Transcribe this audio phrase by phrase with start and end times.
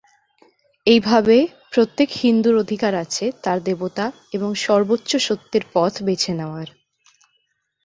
[0.87, 1.37] এইভাবে,
[1.71, 6.67] প্রত্যেক হিন্দুর অধিকার আছে তার দেবতা এবং "সর্বোচ্চ সত্যের" পথ বেছে নেওয়ার।